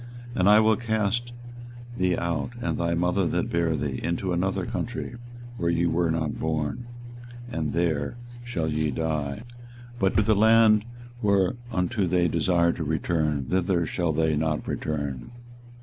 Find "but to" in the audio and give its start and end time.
9.99-10.21